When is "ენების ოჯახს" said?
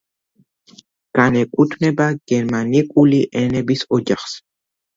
3.45-4.37